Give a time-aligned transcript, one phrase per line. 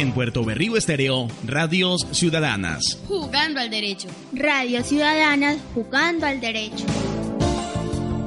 [0.00, 2.98] En Puerto Berrío Estéreo, Radios Ciudadanas.
[3.06, 4.08] Jugando al derecho.
[4.32, 6.86] Radio Ciudadanas, jugando al derecho.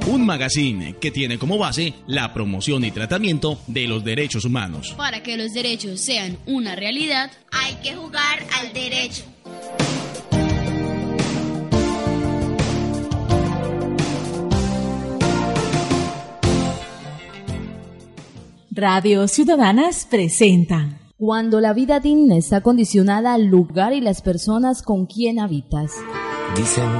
[0.06, 4.94] Un magazine que tiene como base la promoción y tratamiento de los derechos humanos.
[4.96, 9.24] Para que los derechos sean una realidad, hay que jugar al derecho.
[18.70, 21.00] Radio Ciudadanas presenta.
[21.26, 25.92] Cuando la vida digna está condicionada al lugar y las personas con quien habitas.
[26.54, 26.90] Dicen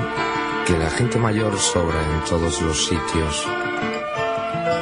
[0.67, 3.47] que la gente mayor sobra en todos los sitios.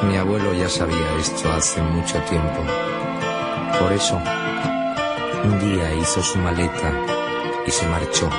[0.09, 2.61] Mi abuelo ya sabía esto hace mucho tiempo.
[3.81, 4.17] Por eso,
[5.43, 6.93] un día hizo su maleta
[7.67, 8.31] y se marchó.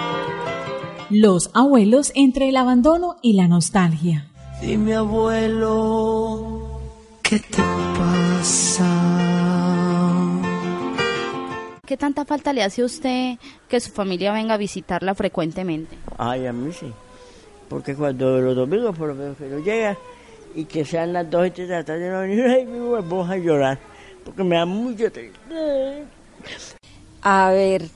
[1.10, 4.32] Los abuelos entre el abandono y la nostalgia.
[4.62, 6.80] Dime abuelo,
[7.22, 7.62] ¿qué te
[7.98, 8.93] pasa?
[11.86, 15.98] ¿Qué tanta falta le hace a usted que su familia venga a visitarla frecuentemente?
[16.18, 16.90] Ay, a mí sí.
[17.68, 19.98] Porque cuando los domingos, por lo menos que no llega
[20.56, 23.30] y que sean las dos y tres de la tarde, no venir, ay, me voy
[23.30, 23.80] a llorar.
[24.24, 25.38] Porque me da mucho triste.
[27.22, 27.90] A ver,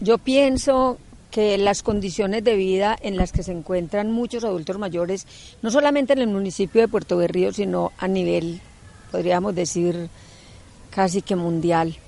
[0.00, 0.96] yo pienso
[1.30, 5.26] que las condiciones de vida en las que se encuentran muchos adultos mayores,
[5.60, 8.62] no solamente en el municipio de Puerto Berrío, sino a nivel,
[9.10, 10.08] podríamos decir,
[10.88, 11.98] casi que mundial,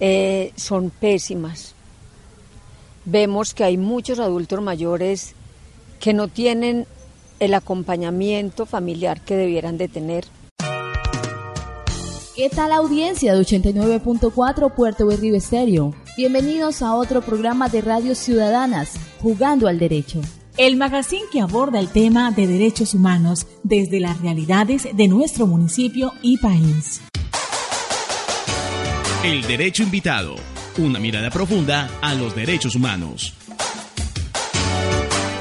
[0.00, 1.74] eh, son pésimas.
[3.04, 5.34] Vemos que hay muchos adultos mayores
[6.00, 6.86] que no tienen
[7.40, 10.26] el acompañamiento familiar que debieran de tener.
[12.36, 15.94] ¿Qué tal audiencia de 89.4 Puerto Berrío Estéreo?
[16.16, 20.20] Bienvenidos a otro programa de Radio Ciudadanas, Jugando al Derecho.
[20.56, 26.12] El magazine que aborda el tema de derechos humanos desde las realidades de nuestro municipio
[26.22, 27.00] y país.
[29.24, 30.36] El Derecho Invitado,
[30.78, 33.34] una mirada profunda a los derechos humanos.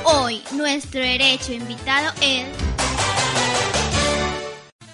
[0.03, 2.47] Hoy nuestro derecho invitado es...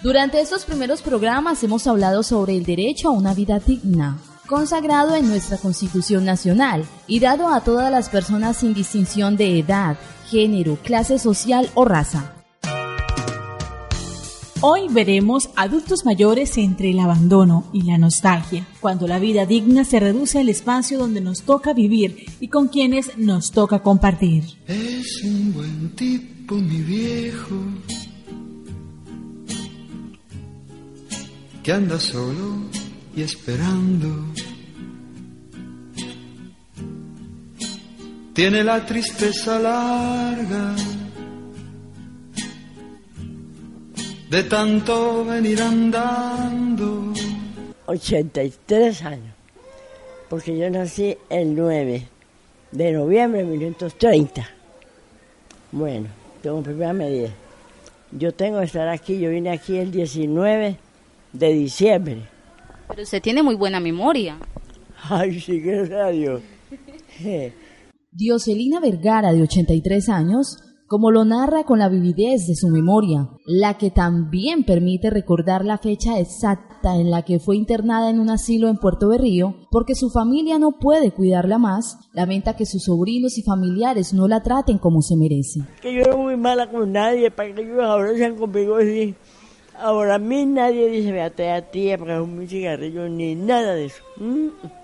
[0.01, 4.17] Durante estos primeros programas hemos hablado sobre el derecho a una vida digna,
[4.47, 9.95] consagrado en nuestra Constitución Nacional y dado a todas las personas sin distinción de edad,
[10.29, 12.42] género, clase social o raza.
[14.65, 19.99] Hoy veremos adultos mayores entre el abandono y la nostalgia, cuando la vida digna se
[19.99, 24.45] reduce al espacio donde nos toca vivir y con quienes nos toca compartir.
[24.65, 27.57] Es un buen tipo, mi viejo,
[31.61, 32.55] que anda solo
[33.17, 34.27] y esperando.
[38.33, 40.73] Tiene la tristeza larga
[44.33, 47.13] de tanto venir andando.
[47.85, 49.35] 83 años,
[50.27, 52.07] porque yo nací el 9
[52.71, 54.49] de noviembre de 1930.
[55.71, 56.07] Bueno,
[56.41, 57.29] tengo primera medida.
[58.11, 60.77] Yo tengo que estar aquí, yo vine aquí el 19
[61.31, 62.27] de diciembre.
[62.87, 64.39] Pero usted tiene muy buena memoria.
[65.11, 66.41] Ay, sí, gracias a Dios.
[68.11, 73.79] Dioselina Vergara, de 83 años, como lo narra con la vividez de su memoria, la
[73.79, 78.67] que también permite recordar la fecha exacta en la que fue internada en un asilo
[78.67, 83.41] en Puerto Berrío, porque su familia no puede cuidarla más, lamenta que sus sobrinos y
[83.41, 85.61] familiares no la traten como se merece.
[85.81, 89.15] Que yo era muy mala con nadie, para que ellos ahora sean conmigo así.
[89.79, 94.03] Ahora a mí nadie dice, vete a tía para un cigarrillo, ni nada de eso.
[94.17, 94.82] Mm.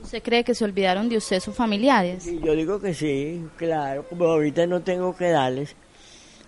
[0.00, 2.24] ¿Usted cree que se olvidaron de usted sus familiares?
[2.42, 5.74] Yo digo que sí, claro, como ahorita no tengo que darles.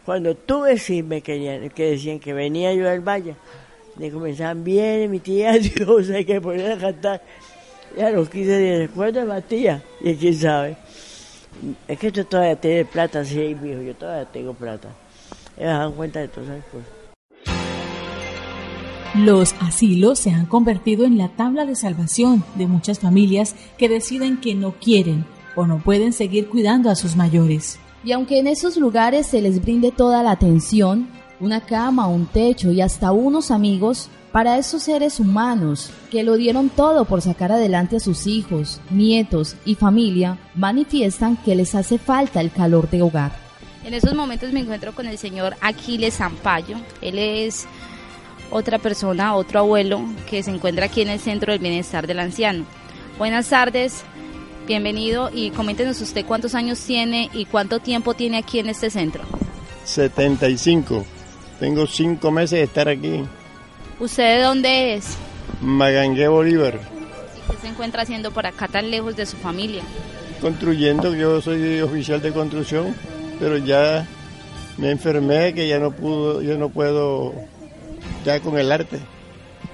[0.04, 3.34] Cuando tuve sí me querían, que decían que venía yo del valle,
[3.96, 7.22] me comenzaban, viene mi tía Dios, hay que poner a cantar.
[7.96, 10.76] Ya los 15 días de la tía, y quién sabe.
[11.88, 14.88] Es que tú todavía tienes plata, sí, mijo, yo todavía tengo plata.
[15.56, 16.99] Ellos dan cuenta de todas esas cosas.
[19.14, 24.40] Los asilos se han convertido en la tabla de salvación de muchas familias que deciden
[24.40, 25.24] que no quieren
[25.56, 27.80] o no pueden seguir cuidando a sus mayores.
[28.04, 31.08] Y aunque en esos lugares se les brinde toda la atención,
[31.40, 36.68] una cama, un techo y hasta unos amigos, para esos seres humanos que lo dieron
[36.68, 42.40] todo por sacar adelante a sus hijos, nietos y familia, manifiestan que les hace falta
[42.40, 43.32] el calor de hogar.
[43.82, 46.76] En estos momentos me encuentro con el señor Aquiles Zampayo.
[47.00, 47.66] Él es
[48.50, 52.64] otra persona, otro abuelo que se encuentra aquí en el Centro del Bienestar del Anciano.
[53.18, 54.02] Buenas tardes,
[54.66, 59.24] bienvenido y coméntenos usted cuántos años tiene y cuánto tiempo tiene aquí en este centro.
[59.84, 61.04] 75.
[61.58, 63.24] Tengo cinco meses de estar aquí.
[63.98, 65.16] ¿Usted de dónde es?
[65.60, 66.80] Magangué Bolívar.
[67.50, 69.82] ¿Qué se encuentra haciendo por acá tan lejos de su familia?
[70.40, 72.94] Construyendo, yo soy oficial de construcción,
[73.38, 74.06] pero ya
[74.78, 77.34] me enfermé que ya no pudo, yo no puedo
[78.24, 78.98] ya con el arte.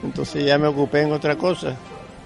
[0.02, 1.76] Entonces ya me ocupé en otra cosa,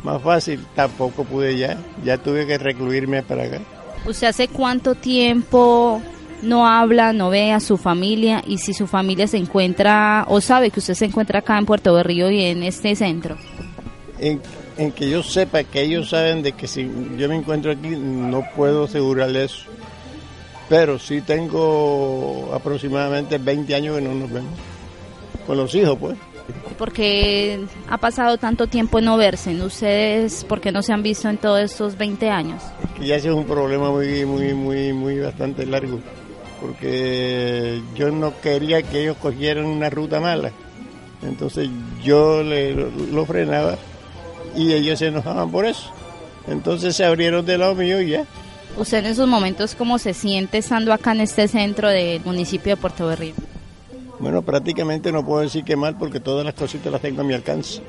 [0.02, 3.61] más fácil, tampoco pude ya, ya tuve que recluirme para acá.
[4.06, 6.00] ¿Usted hace cuánto tiempo
[6.43, 10.70] no habla, no ve a su familia y si su familia se encuentra o sabe
[10.70, 13.37] que usted se encuentra acá en Puerto Berrío y en este centro?
[14.19, 14.40] En,
[14.78, 18.43] en que yo sepa que ellos saben de que si yo me encuentro aquí no
[18.56, 19.64] puedo asegurarle eso.
[20.69, 24.52] Pero sí tengo aproximadamente 20 años que no nos vemos.
[25.50, 26.17] Con los hijos, pues.
[26.79, 27.58] Porque
[27.88, 29.52] ha pasado tanto tiempo en no verse.
[29.61, 32.62] ¿Ustedes por qué no se han visto en todos estos 20 años?
[32.97, 35.99] Que ya ese es un problema muy, muy, muy, muy bastante largo.
[36.61, 40.52] Porque yo no quería que ellos cogieran una ruta mala.
[41.20, 41.69] Entonces
[42.00, 42.73] yo le,
[43.11, 43.76] lo frenaba
[44.55, 45.91] y ellos se enojaban por eso.
[46.46, 48.25] Entonces se abrieron del lado mío y ya.
[48.76, 52.81] ¿Usted en esos momentos cómo se siente estando acá en este centro del municipio de
[52.81, 53.35] Puerto Berrío?
[54.20, 57.32] Bueno, prácticamente no puedo decir que mal porque todas las cositas las tengo a mi
[57.32, 57.81] alcance.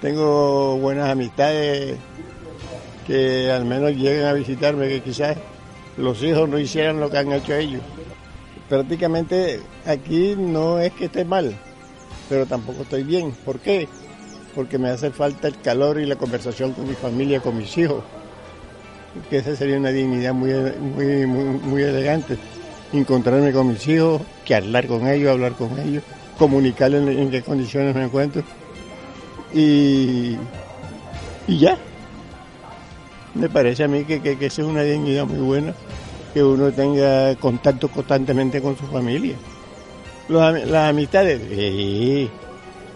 [0.00, 1.96] Tengo buenas amistades
[3.06, 5.36] que al menos llegan a visitarme, que quizás
[5.96, 7.80] los hijos no hicieran lo que han hecho ellos.
[8.68, 11.56] Prácticamente aquí no es que esté mal,
[12.28, 13.30] pero tampoco estoy bien.
[13.44, 13.88] ¿Por qué?
[14.52, 18.02] Porque me hace falta el calor y la conversación con mi familia, con mis hijos.
[19.30, 22.36] Que esa sería una dignidad muy, muy, muy, muy elegante
[22.92, 26.02] encontrarme con mis hijos, que hablar con ellos, hablar con ellos,
[26.38, 28.42] comunicarles en, qué condiciones me encuentro.
[29.52, 30.36] Y,
[31.46, 31.76] y ya.
[33.34, 35.74] Me parece a mí que, que, que esa es una dignidad muy buena,
[36.32, 39.36] que uno tenga contacto constantemente con su familia.
[40.28, 42.30] Las amistades, sí,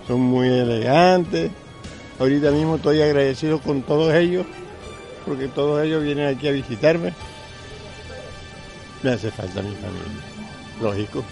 [0.06, 1.50] son muy elegantes.
[2.18, 4.46] Ahorita mismo estoy agradecido con todos ellos,
[5.26, 7.12] porque todos ellos vienen aquí a visitarme
[9.02, 10.22] me hace falta mi familia,
[10.80, 11.24] lógico.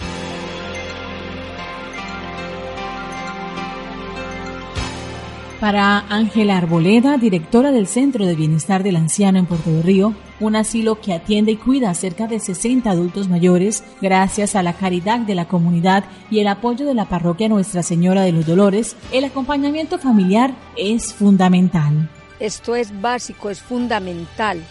[5.61, 10.55] Para Ángela Arboleda, directora del Centro de Bienestar del Anciano en Puerto de Río, un
[10.55, 15.19] asilo que atiende y cuida a cerca de 60 adultos mayores, gracias a la caridad
[15.19, 19.25] de la comunidad y el apoyo de la parroquia Nuestra Señora de los Dolores, el
[19.25, 22.09] acompañamiento familiar es fundamental.
[22.39, 24.63] Esto es básico, es fundamental.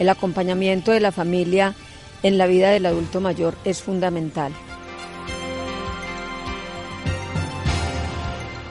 [0.00, 1.76] El acompañamiento de la familia
[2.24, 4.52] en la vida del adulto mayor es fundamental.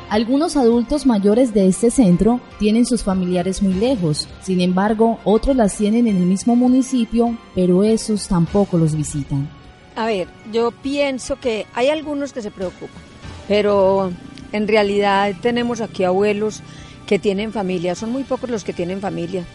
[0.10, 5.76] Algunos adultos mayores de este centro tienen sus familiares muy lejos, sin embargo, otros las
[5.78, 9.50] tienen en el mismo municipio, pero esos tampoco los visitan.
[9.96, 13.02] A ver, yo pienso que hay algunos que se preocupan,
[13.48, 14.12] pero
[14.52, 16.62] en realidad tenemos aquí abuelos
[17.08, 19.46] que tienen familia, son muy pocos los que tienen familia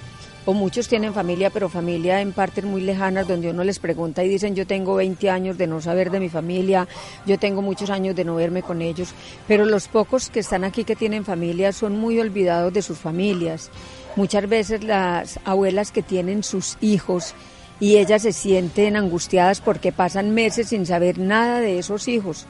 [0.46, 4.28] o muchos tienen familia, pero familia en partes muy lejanas donde uno les pregunta y
[4.28, 6.88] dicen yo tengo 20 años de no saber de mi familia,
[7.26, 9.10] yo tengo muchos años de no verme con ellos,
[9.46, 13.70] pero los pocos que están aquí que tienen familia son muy olvidados de sus familias.
[14.16, 17.34] Muchas veces las abuelas que tienen sus hijos
[17.80, 22.46] y ellas se sienten angustiadas porque pasan meses sin saber nada de esos hijos.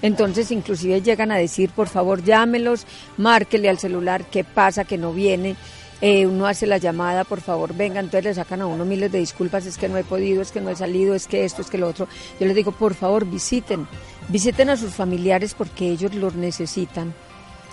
[0.00, 2.86] Entonces inclusive llegan a decir, por favor, llámelos,
[3.16, 5.56] márquele al celular qué pasa, que no viene
[6.00, 9.18] eh, uno hace la llamada, por favor, venga, entonces le sacan a uno miles de
[9.18, 11.70] disculpas, es que no he podido, es que no he salido, es que esto, es
[11.70, 12.06] que lo otro.
[12.38, 13.88] Yo les digo, por favor, visiten,
[14.28, 17.14] visiten a sus familiares porque ellos los necesitan.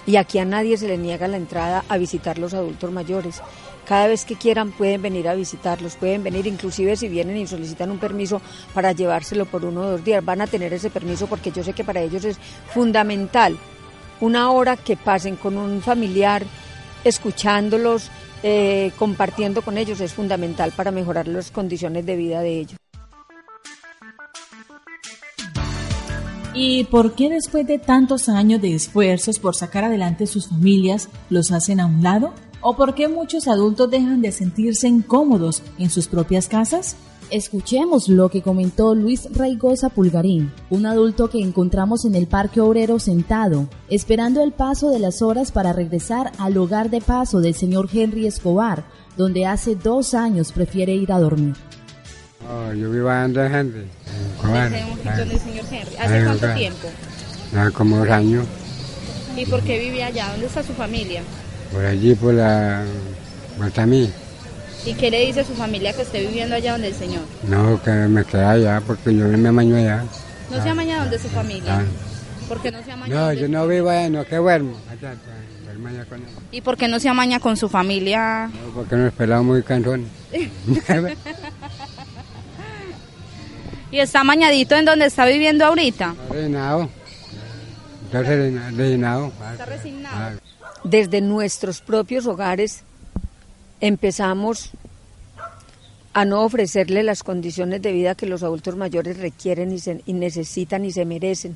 [0.08, 3.42] Y aquí a nadie se le niega la entrada a visitar los adultos mayores.
[3.86, 7.92] Cada vez que quieran pueden venir a visitarlos, pueden venir inclusive si vienen y solicitan
[7.92, 8.42] un permiso
[8.74, 10.26] para llevárselo por uno o dos días.
[10.26, 12.38] Van a tener ese permiso porque yo sé que para ellos es
[12.74, 13.58] fundamental
[14.22, 16.44] una hora que pasen con un familiar
[17.06, 18.10] escuchándolos,
[18.44, 22.78] eh, compartiendo con ellos es fundamental para mejorar las condiciones de vida de ellos.
[26.54, 31.52] ¿Y por qué después de tantos años de esfuerzos por sacar adelante sus familias los
[31.52, 32.34] hacen a un lado?
[32.62, 36.96] ¿O por qué muchos adultos dejan de sentirse incómodos en sus propias casas?
[37.32, 43.00] Escuchemos lo que comentó Luis Raigosa Pulgarín, un adulto que encontramos en el Parque Obrero
[43.00, 47.90] sentado, esperando el paso de las horas para regresar al hogar de paso del señor
[47.92, 48.86] Henry Escobar,
[49.18, 51.56] donde hace dos años prefiere ir a dormir.
[52.48, 53.86] Oh, yo vivo en Henry.
[54.44, 55.96] ¿Dónde señor Henry?
[55.98, 56.88] ¿Hace cuánto tiempo?
[57.58, 58.46] Hace como dos años.
[59.36, 60.30] ¿Y por qué vive allá?
[60.30, 61.24] ¿Dónde está su familia?
[61.72, 62.84] Por allí, por la
[63.58, 64.12] Guatamí.
[64.86, 67.22] ¿Y qué le dice a su familia que esté viviendo allá donde el señor?
[67.48, 70.04] No, que me quede allá porque yo me amaño allá.
[70.52, 71.84] ¿No se amaña donde su familia?
[72.48, 73.16] ¿Por qué no se amaña?
[73.16, 74.78] No, yo no vivo allá, no, que duermo.
[74.92, 75.16] Allá,
[75.76, 76.28] amaña con él.
[76.52, 78.48] ¿Y por qué no se amaña con su familia?
[78.48, 80.08] No, porque nos pelamos muy cansones.
[83.92, 86.14] ¿Y está amañadito en donde está viviendo ahorita?
[86.30, 86.90] Resignado.
[88.06, 89.32] Está resigna- resignado.
[89.52, 90.40] Está resignado.
[90.84, 92.84] Desde nuestros propios hogares
[93.88, 94.72] empezamos
[96.14, 100.92] a no ofrecerle las condiciones de vida que los adultos mayores requieren y, necesitan y
[100.92, 101.56] se merecen.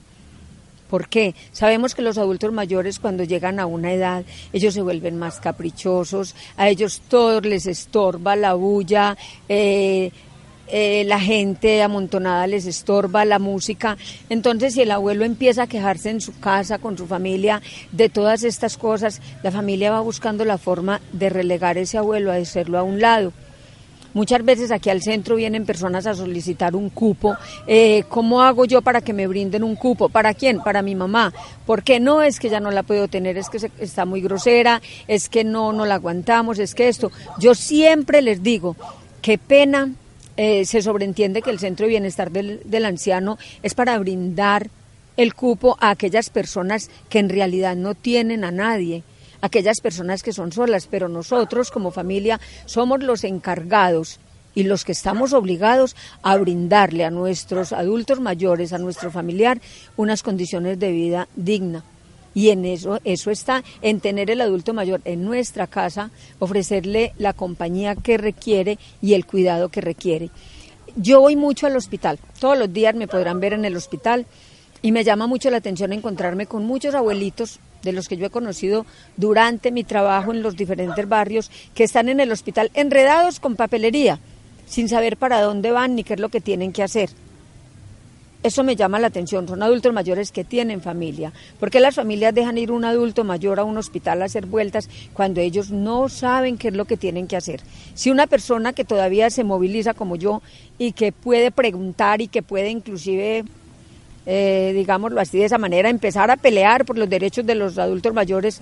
[0.90, 1.34] ¿Por qué?
[1.52, 6.36] Sabemos que los adultos mayores cuando llegan a una edad, ellos se vuelven más caprichosos,
[6.58, 9.18] a ellos todo les estorba la bulla,
[9.48, 10.12] eh,
[10.72, 13.98] eh, la gente amontonada les estorba la música.
[14.30, 17.62] Entonces, si el abuelo empieza a quejarse en su casa, con su familia,
[17.92, 22.36] de todas estas cosas, la familia va buscando la forma de relegar ese abuelo, a
[22.36, 23.34] hacerlo a un lado.
[24.12, 27.38] Muchas veces aquí al centro vienen personas a solicitar un cupo.
[27.68, 30.10] Eh, ¿Cómo hago yo para que me brinden un cupo?
[30.10, 30.62] ¿Para quién?
[30.62, 31.32] Para mi mamá.
[31.68, 32.24] ¿Por qué no?
[32.24, 35.44] Es que ya no la puedo tener, es que se- está muy grosera, es que
[35.44, 37.12] no, no la aguantamos, es que esto.
[37.40, 38.76] Yo siempre les digo,
[39.22, 39.92] qué pena,
[40.42, 44.70] eh, se sobreentiende que el Centro de Bienestar del, del Anciano es para brindar
[45.18, 49.04] el cupo a aquellas personas que en realidad no tienen a nadie
[49.42, 54.22] aquellas personas que son solas, pero nosotros como familia somos los encargados
[54.56, 59.60] y los que estamos obligados a brindarle a nuestros adultos mayores, a nuestro familiar,
[59.98, 61.84] unas condiciones de vida digna.
[62.34, 67.34] Y en eso, eso está, en tener el adulto mayor en nuestra casa, ofrecerle la
[67.34, 70.30] compañía que requiere y el cuidado que requiere.
[70.96, 74.26] Yo voy mucho al hospital, todos los días me podrán ver en el hospital
[74.82, 78.30] y me llama mucho la atención encontrarme con muchos abuelitos de los que yo he
[78.30, 78.86] conocido
[79.18, 84.20] durante mi trabajo en los diferentes barrios que están en el hospital enredados con papelería,
[84.68, 87.10] sin saber para dónde van ni qué es lo que tienen que hacer.
[88.42, 91.34] Eso me llama la atención, son adultos mayores que tienen familia.
[91.60, 94.90] ¿Por qué las familias dejan ir un adulto mayor a un hospital a hacer vueltas
[95.14, 97.62] cuando ellos no saben qué es lo que tienen que hacer?
[97.96, 100.42] Si una persona que todavía se moviliza como yo
[100.78, 103.44] y que puede preguntar y que puede inclusive
[104.26, 108.14] eh, digámoslo así, de esa manera, empezar a pelear por los derechos de los adultos
[108.14, 108.62] mayores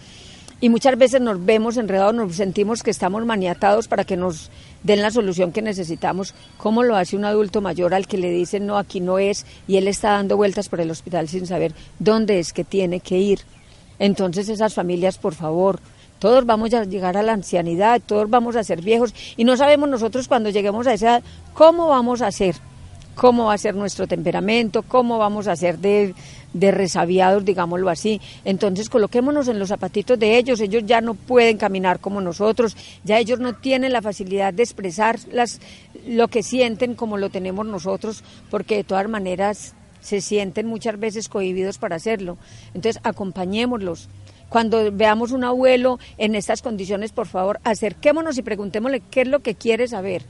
[0.60, 4.50] y muchas veces nos vemos enredados, nos sentimos que estamos maniatados para que nos
[4.84, 6.34] den la solución que necesitamos.
[6.58, 9.78] ¿Cómo lo hace un adulto mayor al que le dicen no, aquí no es y
[9.78, 13.40] él está dando vueltas por el hospital sin saber dónde es que tiene que ir?
[14.00, 15.80] Entonces esas familias, por favor,
[16.20, 19.90] todos vamos a llegar a la ancianidad, todos vamos a ser viejos y no sabemos
[19.90, 21.24] nosotros cuando lleguemos a esa edad
[21.54, 22.56] cómo vamos a ser
[23.17, 26.13] cómo va a ser nuestro temperamento, cómo vamos a ser de,
[26.53, 28.21] resabiados, digámoslo así.
[28.45, 33.17] Entonces coloquémonos en los zapatitos de ellos, ellos ya no pueden caminar como nosotros, ya
[33.17, 35.59] ellos no tienen la facilidad de expresar las,
[36.07, 41.27] lo que sienten como lo tenemos nosotros, porque de todas maneras se sienten muchas veces
[41.27, 42.38] cohibidos para hacerlo.
[42.75, 44.09] Entonces acompañémoslos.
[44.47, 49.41] Cuando veamos un abuelo en estas condiciones, por favor, acerquémonos y preguntémosle qué es lo
[49.41, 50.24] que quiere saber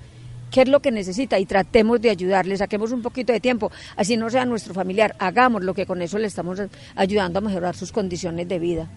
[0.51, 4.17] qué es lo que necesita y tratemos de ayudarle, saquemos un poquito de tiempo, así
[4.17, 6.61] no sea nuestro familiar, hagamos lo que con eso le estamos
[6.95, 8.89] ayudando a mejorar sus condiciones de vida.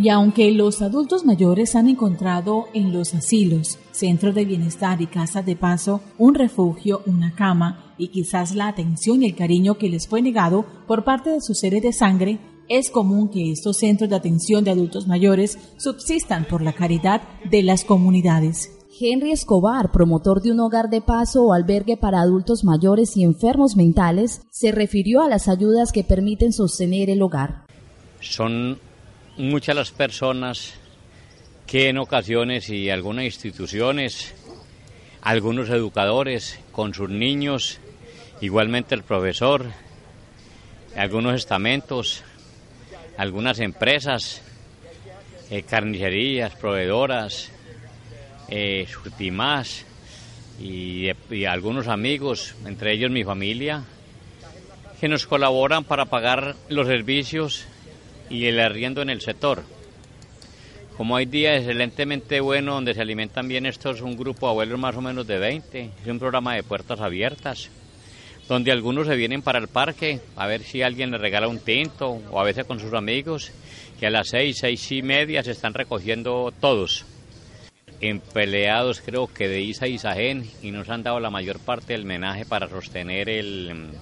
[0.00, 5.44] Y aunque los adultos mayores han encontrado en los asilos, centros de bienestar y casas
[5.44, 10.08] de paso un refugio, una cama y quizás la atención y el cariño que les
[10.08, 12.38] fue negado por parte de sus seres de sangre,
[12.70, 17.64] es común que estos centros de atención de adultos mayores subsistan por la caridad de
[17.64, 18.70] las comunidades.
[18.98, 23.74] Henry Escobar, promotor de un hogar de paso o albergue para adultos mayores y enfermos
[23.76, 27.64] mentales, se refirió a las ayudas que permiten sostener el hogar.
[28.20, 28.78] Son
[29.36, 30.74] muchas las personas
[31.66, 34.32] que en ocasiones y algunas instituciones,
[35.22, 37.80] algunos educadores con sus niños,
[38.40, 39.66] igualmente el profesor,
[40.96, 42.22] algunos estamentos,
[43.20, 44.40] algunas empresas,
[45.50, 47.50] eh, carnicerías, proveedoras,
[48.48, 48.86] eh,
[50.58, 53.84] y, algunos amigos, entre ellos mi familia,
[54.98, 57.66] que nos colaboran para pagar los servicios
[58.30, 59.64] y el arriendo en el sector.
[60.96, 64.96] Como hay días excelentemente bueno donde se alimentan bien estos, un grupo de abuelos más
[64.96, 67.68] o menos de 20, es un programa de puertas abiertas,
[68.50, 72.20] donde algunos se vienen para el parque a ver si alguien les regala un tinto
[72.32, 73.52] o a veces con sus amigos,
[74.00, 77.06] que a las seis, seis y media se están recogiendo todos.
[78.00, 82.04] Empleados creo que de ISA y SAGEN y nos han dado la mayor parte del
[82.04, 83.92] menaje para sostener el,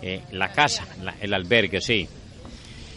[0.00, 0.86] eh, la casa,
[1.20, 2.08] el albergue, sí.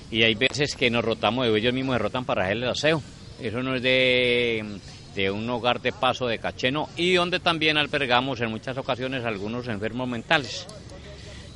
[0.10, 3.01] Y hay veces que nos rotamos, ellos mismos se rotan para hacer el aseo.
[3.41, 4.79] Eso no es de,
[5.17, 9.67] de un hogar de paso de cacheno y donde también albergamos en muchas ocasiones algunos
[9.67, 10.67] enfermos mentales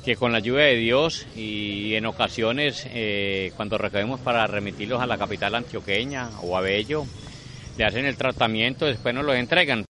[0.04, 5.06] que con la ayuda de Dios y en ocasiones eh, cuando recogemos para remitirlos a
[5.06, 7.06] la capital antioqueña o a Bello,
[7.78, 9.84] le hacen el tratamiento, después nos los entregan.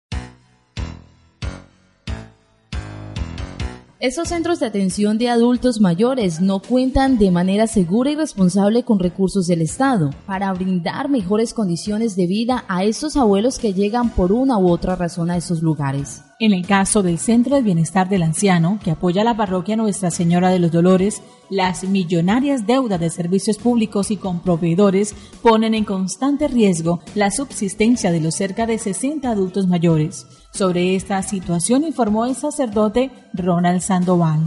[4.02, 8.98] Estos centros de atención de adultos mayores no cuentan de manera segura y responsable con
[8.98, 14.32] recursos del Estado para brindar mejores condiciones de vida a estos abuelos que llegan por
[14.32, 16.24] una u otra razón a esos lugares.
[16.42, 20.50] En el caso del Centro de Bienestar del Anciano, que apoya la parroquia Nuestra Señora
[20.50, 26.48] de los Dolores, las millonarias deudas de servicios públicos y con proveedores ponen en constante
[26.48, 30.26] riesgo la subsistencia de los cerca de 60 adultos mayores.
[30.50, 34.40] Sobre esta situación informó el sacerdote Ronald Sandoval.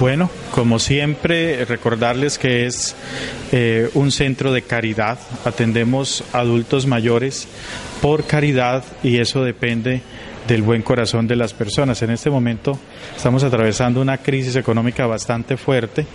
[0.00, 2.94] Bueno, como siempre, recordarles que es
[3.50, 5.18] eh, un centro de caridad.
[5.44, 7.48] Atendemos adultos mayores
[8.00, 10.02] por caridad y eso depende
[10.48, 12.02] del buen corazón de las personas.
[12.02, 12.78] En este momento
[13.14, 16.06] estamos atravesando una crisis económica bastante fuerte.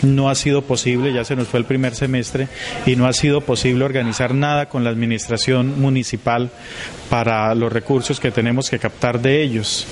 [0.00, 2.48] No ha sido posible, ya se nos fue el primer semestre,
[2.86, 6.50] y no ha sido posible organizar nada con la administración municipal
[7.10, 9.86] para los recursos que tenemos que captar de ellos.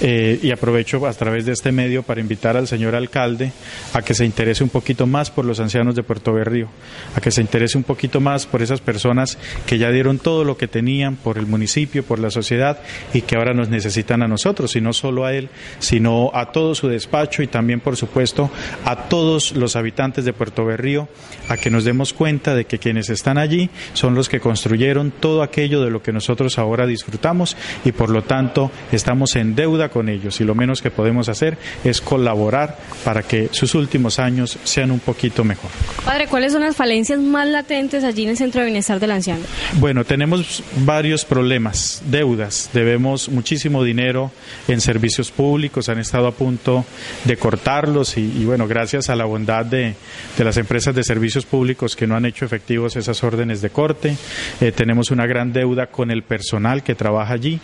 [0.00, 3.50] Eh, y aprovecho a través de este medio para invitar al señor alcalde
[3.94, 6.68] a que se interese un poquito más por los ancianos de Puerto Berrío,
[7.16, 10.56] a que se interese un poquito más por esas personas que ya dieron todo lo
[10.56, 12.78] que tenían por el municipio, por la sociedad
[13.14, 16.74] y que ahora nos necesitan a nosotros, y no solo a él, sino a todo
[16.74, 18.50] su despacho y también, por supuesto,
[18.84, 21.08] a todos los habitantes de Puerto Berrío,
[21.48, 25.42] a que nos demos cuenta de que quienes están allí son los que construyeron todo
[25.42, 30.08] aquello de lo que nosotros ahora disfrutamos y por lo tanto estamos en deuda con
[30.08, 34.90] ellos y lo menos que podemos hacer es colaborar para que sus últimos años sean
[34.90, 35.70] un poquito mejor.
[36.04, 39.44] Padre, ¿cuáles son las falencias más latentes allí en el Centro de Bienestar del Anciano?
[39.74, 44.30] Bueno, tenemos varios problemas, deudas, debemos muchísimo dinero
[44.66, 46.84] en servicios públicos, han estado a punto
[47.24, 49.94] de cortarlos y, bueno, gracias a la bondad de,
[50.38, 54.16] las empresas de servicios públicos que no han hecho efectivos esas órdenes de corte,
[54.60, 57.60] eh, tenemos una gran deuda con el personal que trabaja allí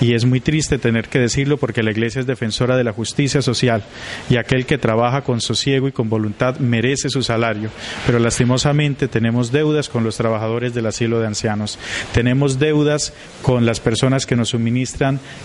[0.00, 3.42] y es muy triste tener que decirlo porque la Iglesia es defensora de la justicia
[3.42, 3.84] social
[4.28, 7.70] y aquel que trabaja con sosiego y con voluntad merece su salario,
[8.06, 11.78] pero lastimosamente tenemos deudas con los trabajadores del asilo de ancianos,
[12.12, 14.99] tenemos deudas con las personas que nos suministran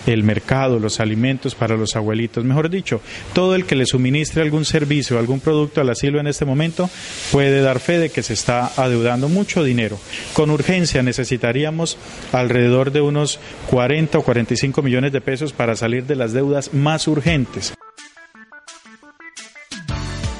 [0.06, 2.44] el mercado, los alimentos para los abuelitos.
[2.44, 3.00] Mejor dicho,
[3.32, 6.90] todo el que le suministre algún servicio, algún producto al asilo en este momento
[7.32, 9.98] puede dar fe de que se está adeudando mucho dinero.
[10.34, 11.96] Con urgencia necesitaríamos
[12.32, 13.38] alrededor de unos
[13.70, 17.74] 40 o 45 millones de pesos para salir de las deudas más urgentes.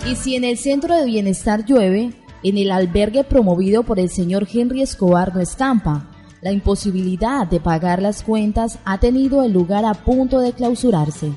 [0.06, 2.12] Y si en el centro de bienestar llueve,
[2.44, 6.15] en el albergue promovido por el señor Henry Escobar no escampa,
[6.46, 11.32] la imposibilidad de pagar las cuentas ha tenido el lugar a punto de clausurarse.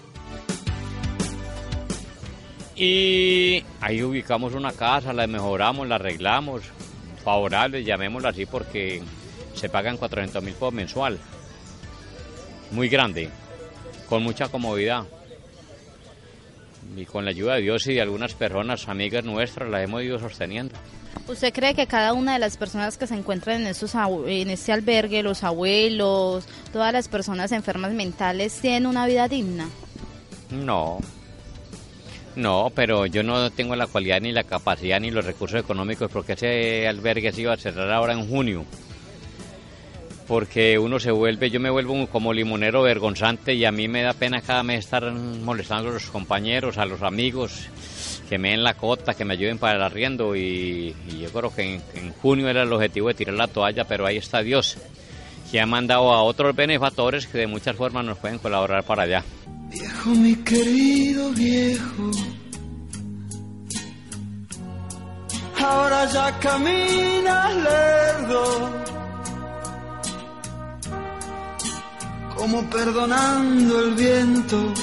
[2.75, 6.61] Y ahí ubicamos una casa, la mejoramos, la arreglamos,
[7.23, 9.01] favorable, llamémosla así porque
[9.55, 11.17] se pagan 400 mil por mensual.
[12.69, 13.31] Muy grande,
[14.07, 15.05] con mucha comodidad.
[16.99, 20.19] Y con la ayuda de Dios y de algunas personas, amigas nuestras, la hemos ido
[20.19, 20.75] sosteniendo.
[21.29, 24.73] ¿Usted cree que cada una de las personas que se encuentran en, estos, en este
[24.73, 29.69] albergue, los abuelos, todas las personas enfermas mentales, tienen una vida digna?
[30.51, 30.99] No,
[32.35, 36.33] no, pero yo no tengo la cualidad ni la capacidad ni los recursos económicos porque
[36.33, 38.65] ese albergue se iba a cerrar ahora en junio.
[40.29, 44.13] Porque uno se vuelve, yo me vuelvo como limonero vergonzante y a mí me da
[44.13, 47.67] pena cada mes estar molestando a los compañeros, a los amigos
[48.29, 51.81] que me den la cota, que me ayuden para el arriendo y, yo creo que
[51.95, 54.77] en, junio era el objetivo de tirar la toalla, pero ahí está Dios,
[55.51, 59.23] que ha mandado a otros benefactores que de muchas formas nos pueden colaborar para allá.
[59.71, 62.11] Viejo, mi querido viejo,
[65.57, 68.71] ahora ya caminas lerdo,
[72.39, 74.73] como perdonando el viento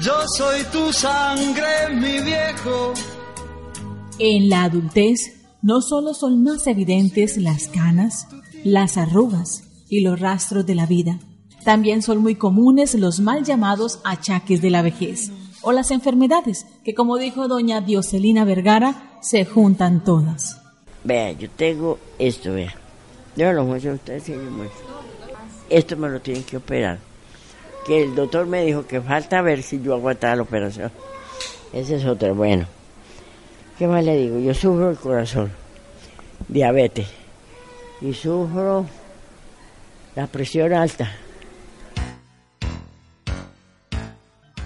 [0.00, 2.92] Yo soy tu sangre, mi viejo.
[4.18, 5.20] En la adultez
[5.62, 8.26] no solo son más evidentes las canas,
[8.64, 11.18] las arrugas y los rastros de la vida,
[11.64, 15.30] también son muy comunes los mal llamados achaques de la vejez
[15.62, 20.60] o las enfermedades que, como dijo doña Dioselina Vergara, se juntan todas.
[21.04, 22.85] Vea, yo tengo esto, vea.
[23.36, 24.34] Yo lo muestro a ustedes si
[25.68, 26.98] Esto me lo tienen que operar
[27.86, 30.90] que el doctor me dijo que falta ver si yo aguantaba la operación.
[31.72, 32.34] Ese es otro.
[32.34, 32.66] Bueno,
[33.78, 34.40] ¿qué más le digo?
[34.40, 35.52] Yo sufro el corazón,
[36.48, 37.06] diabetes,
[38.00, 38.86] y sufro
[40.16, 41.12] la presión alta.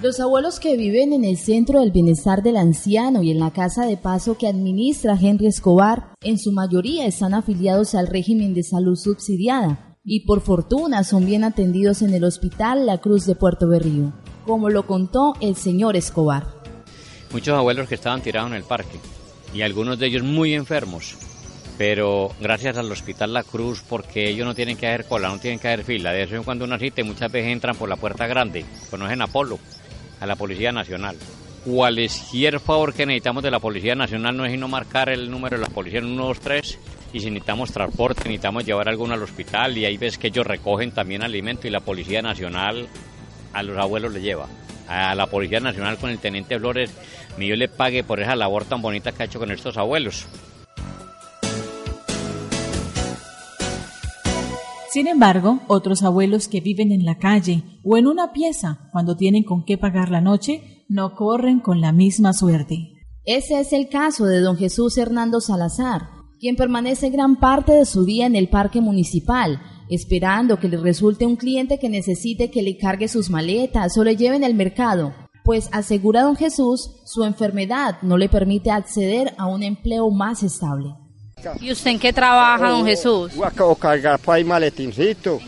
[0.02, 3.84] Los abuelos que viven en el Centro del Bienestar del Anciano y en la Casa
[3.84, 8.96] de Paso que administra Henry Escobar, en su mayoría están afiliados al régimen de salud
[8.96, 14.14] subsidiada y por fortuna son bien atendidos en el Hospital La Cruz de Puerto Berrío,
[14.46, 16.46] como lo contó el señor Escobar.
[17.30, 18.98] Muchos abuelos que estaban tirados en el parque
[19.52, 21.14] y algunos de ellos muy enfermos,
[21.76, 25.58] pero gracias al Hospital La Cruz, porque ellos no tienen que hacer cola, no tienen
[25.58, 26.10] que hacer fila.
[26.12, 29.58] De eso en cuando cita muchas veces entran por la puerta grande, conocen a Polo
[30.20, 31.16] a la Policía Nacional.
[31.64, 35.62] Cualquier favor que necesitamos de la Policía Nacional no es sino marcar el número de
[35.62, 36.78] la policía en 123
[37.12, 40.92] y si necesitamos transporte, necesitamos llevar alguno al hospital y ahí ves que ellos recogen
[40.92, 42.88] también alimento y la Policía Nacional
[43.52, 44.46] a los abuelos le lleva.
[44.88, 46.90] A la Policía Nacional con el Teniente Flores,
[47.36, 50.26] mi yo le pague por esa labor tan bonita que ha hecho con estos abuelos.
[54.92, 59.44] Sin embargo, otros abuelos que viven en la calle o en una pieza cuando tienen
[59.44, 62.94] con qué pagar la noche no corren con la misma suerte.
[63.24, 66.08] Ese es el caso de don Jesús Hernando Salazar,
[66.40, 71.24] quien permanece gran parte de su día en el parque municipal, esperando que le resulte
[71.24, 75.68] un cliente que necesite que le cargue sus maletas o le lleven al mercado, pues
[75.70, 80.96] asegura don Jesús, su enfermedad no le permite acceder a un empleo más estable.
[81.60, 83.32] ¿Y usted en qué trabaja, don Jesús?
[83.58, 85.40] O cargar por ahí maletincito.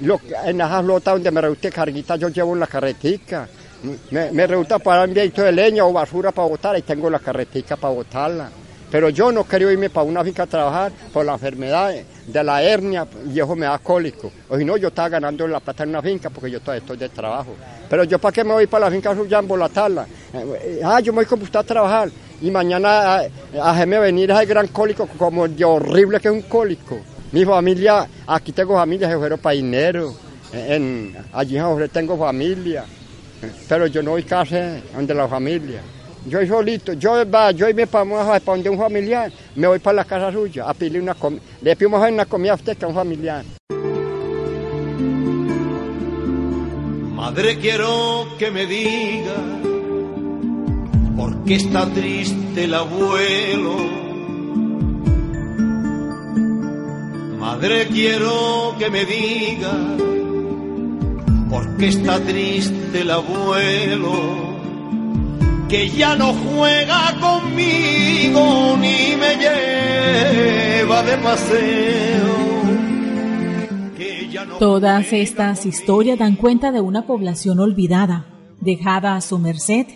[0.00, 3.48] Lo, en esa flota donde me resulte carguita yo llevo en la carretica.
[4.10, 7.18] Me, me resulta para un viejito de leña o basura para botar y tengo la
[7.18, 8.50] carretica para botarla.
[8.90, 11.94] Pero yo no quiero irme para una finca a trabajar por la enfermedad
[12.26, 14.32] de la hernia y eso me da cólico.
[14.48, 16.96] O si no, yo estaba ganando la plata en una finca porque yo todavía estoy
[16.96, 17.54] de trabajo.
[17.88, 20.06] Pero yo para qué me voy para la finca suya a embolatarla.
[20.84, 22.08] Ah, yo me voy con usted a trabajar
[22.40, 23.22] y mañana
[23.60, 26.98] a, a venir ese gran cólico como de horrible que es un cólico.
[27.32, 30.14] Mi familia, aquí tengo familia, se fueron painero,
[31.32, 32.84] allí en tengo familia,
[33.68, 34.56] pero yo no voy casi
[34.94, 35.80] donde la familia.
[36.26, 40.32] Yo solito, yo va, yo me para, donde un familiar, me voy para la casa
[40.32, 43.44] suya a pedirle una comida, le pedimos una comida a usted que a un familiar.
[47.14, 49.34] Madre quiero que me diga
[51.18, 53.76] por qué está triste el abuelo.
[57.40, 59.72] Madre quiero que me diga
[61.50, 64.12] por qué está triste el abuelo
[65.68, 72.38] que ya no juega conmigo ni me lleva de paseo.
[74.60, 78.26] Todas estas historias dan cuenta de una población olvidada,
[78.60, 79.86] dejada a su merced,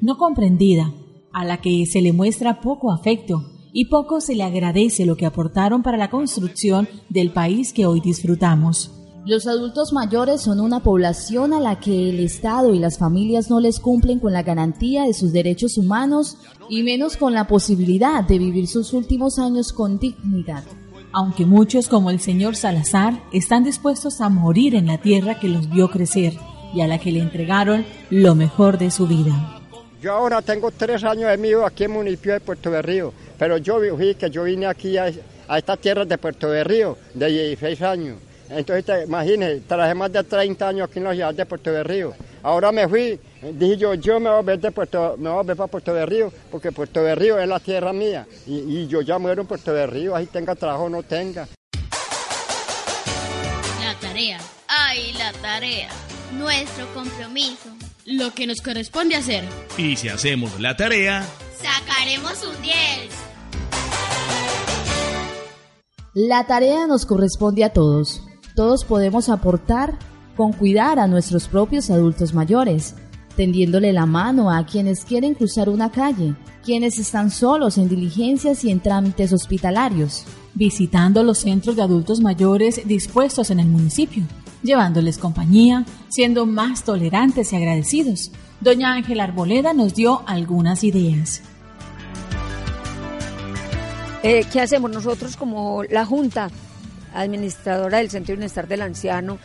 [0.00, 0.92] no comprendida,
[1.32, 5.26] a la que se le muestra poco afecto y poco se le agradece lo que
[5.26, 8.90] aportaron para la construcción del país que hoy disfrutamos.
[9.26, 13.60] Los adultos mayores son una población a la que el Estado y las familias no
[13.60, 16.38] les cumplen con la garantía de sus derechos humanos
[16.70, 20.64] y menos con la posibilidad de vivir sus últimos años con dignidad.
[21.12, 25.68] Aunque muchos como el señor Salazar están dispuestos a morir en la tierra que los
[25.68, 26.38] vio crecer
[26.72, 29.59] y a la que le entregaron lo mejor de su vida.
[30.00, 33.58] Yo ahora tengo tres años de mío aquí en el municipio de Puerto Berrío, pero
[33.58, 35.10] yo vi que yo vine aquí a,
[35.48, 38.16] a esta tierra de Puerto Berrío de 16 años
[38.50, 41.84] entonces, te, imagínese, trabajé más de 30 años aquí en la ciudad de Puerto de
[41.84, 42.14] Río.
[42.42, 43.18] Ahora me fui,
[43.52, 45.94] dije yo, yo me voy a ver, de Puerto, me voy a ver para Puerto
[45.94, 48.26] de Río, porque Puerto de Río es la tierra mía.
[48.46, 51.46] Y, y yo ya muero en Puerto de Río, ahí tenga trabajo o no tenga.
[53.84, 54.38] La tarea.
[54.66, 55.90] Ay, la tarea.
[56.36, 57.79] Nuestro compromiso.
[58.06, 59.44] Lo que nos corresponde hacer.
[59.78, 61.26] Y si hacemos la tarea,
[61.60, 62.74] sacaremos un 10.
[66.14, 68.22] La tarea nos corresponde a todos
[68.60, 69.98] todos podemos aportar
[70.36, 72.94] con cuidar a nuestros propios adultos mayores,
[73.36, 78.70] tendiéndole la mano a quienes quieren cruzar una calle, quienes están solos en diligencias y
[78.70, 84.24] en trámites hospitalarios, visitando los centros de adultos mayores dispuestos en el municipio,
[84.62, 88.32] llevándoles compañía, siendo más tolerantes y agradecidos.
[88.60, 91.42] Doña Ángela Arboleda nos dio algunas ideas.
[94.22, 96.50] Eh, ¿Qué hacemos nosotros como la Junta?
[97.14, 99.38] administradora del Centro de Bienestar del Anciano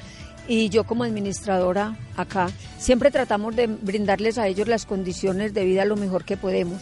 [0.48, 5.86] y yo como administradora acá, siempre tratamos de brindarles a ellos las condiciones de vida
[5.86, 6.82] lo mejor que podemos.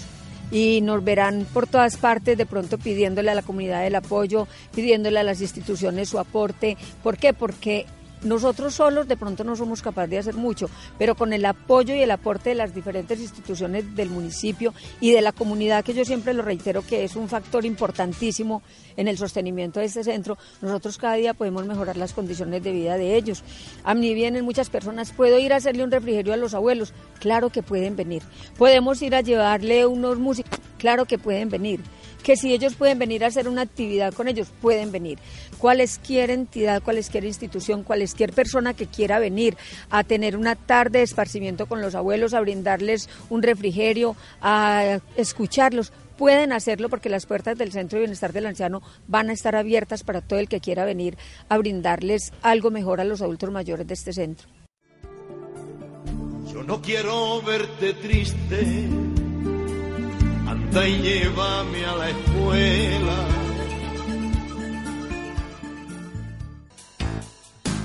[0.51, 5.19] Y nos verán por todas partes de pronto pidiéndole a la comunidad el apoyo, pidiéndole
[5.19, 6.77] a las instituciones su aporte.
[7.01, 7.33] ¿Por qué?
[7.33, 7.85] Porque
[8.23, 12.01] nosotros solos de pronto no somos capaces de hacer mucho, pero con el apoyo y
[12.01, 16.33] el aporte de las diferentes instituciones del municipio y de la comunidad, que yo siempre
[16.33, 18.61] lo reitero que es un factor importantísimo
[18.95, 22.97] en el sostenimiento de este centro, nosotros cada día podemos mejorar las condiciones de vida
[22.97, 23.43] de ellos.
[23.83, 26.93] A mí vienen muchas personas, ¿puedo ir a hacerle un refrigerio a los abuelos?
[27.19, 28.23] Claro que pueden venir.
[28.57, 30.59] ¿Podemos ir a llevarle unos músicos?
[30.77, 31.81] Claro que pueden venir
[32.23, 35.19] que si ellos pueden venir a hacer una actividad con ellos, pueden venir.
[35.57, 39.57] Cualesquier entidad, cualesquier institución, cualesquier persona que quiera venir
[39.89, 45.91] a tener una tarde de esparcimiento con los abuelos, a brindarles un refrigerio, a escucharlos,
[46.17, 50.03] pueden hacerlo porque las puertas del Centro de Bienestar del Anciano van a estar abiertas
[50.03, 51.17] para todo el que quiera venir
[51.49, 54.47] a brindarles algo mejor a los adultos mayores de este centro.
[56.51, 58.87] Yo no quiero verte triste
[60.81, 63.27] y llévame a la escuela.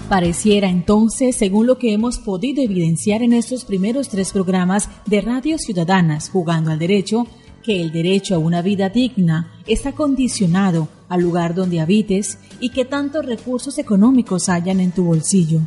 [0.09, 5.59] Pareciera entonces, según lo que hemos podido evidenciar en estos primeros tres programas de Radio
[5.59, 7.27] Ciudadanas Jugando al Derecho,
[7.62, 12.87] que el derecho a una vida digna está condicionado al lugar donde habites y que
[12.87, 15.61] tantos recursos económicos hayan en tu bolsillo.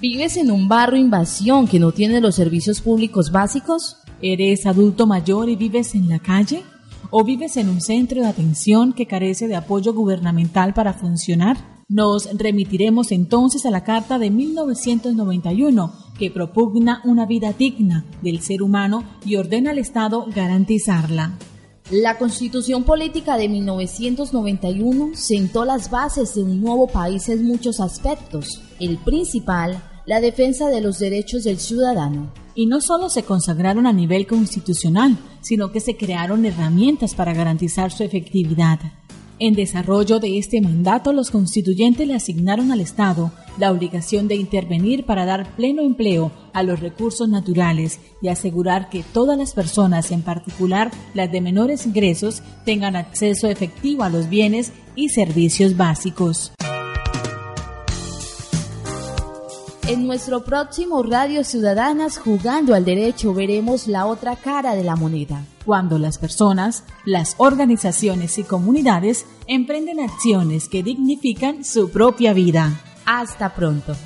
[0.00, 3.96] ¿Vives en un barrio invasión que no tiene los servicios públicos básicos?
[4.20, 6.64] ¿Eres adulto mayor y vives en la calle?
[7.10, 11.84] ¿O vives en un centro de atención que carece de apoyo gubernamental para funcionar?
[11.88, 18.62] Nos remitiremos entonces a la Carta de 1991, que propugna una vida digna del ser
[18.62, 21.38] humano y ordena al Estado garantizarla.
[21.90, 28.60] La Constitución Política de 1991 sentó las bases de un nuevo país en muchos aspectos.
[28.80, 33.92] El principal, la defensa de los derechos del ciudadano y no solo se consagraron a
[33.92, 38.80] nivel constitucional, sino que se crearon herramientas para garantizar su efectividad.
[39.38, 45.06] En desarrollo de este mandato, los constituyentes le asignaron al Estado la obligación de intervenir
[45.06, 50.22] para dar pleno empleo a los recursos naturales y asegurar que todas las personas, en
[50.22, 56.50] particular las de menores ingresos, tengan acceso efectivo a los bienes y servicios básicos.
[59.88, 65.46] En nuestro próximo Radio Ciudadanas Jugando al Derecho veremos la otra cara de la moneda.
[65.64, 72.78] Cuando las personas, las organizaciones y comunidades emprenden acciones que dignifican su propia vida.
[73.06, 73.96] Hasta pronto.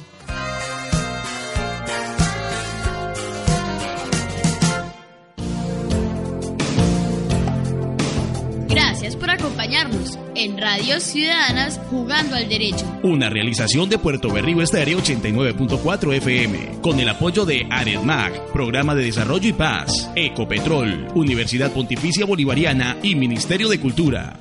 [10.42, 12.84] En Radio Ciudadanas Jugando al Derecho.
[13.04, 19.04] Una realización de Puerto Berrío Estéreo 89.4 FM, con el apoyo de AREDMAG, Programa de
[19.04, 24.36] Desarrollo y Paz, Ecopetrol, Universidad Pontificia Bolivariana y Ministerio de Cultura.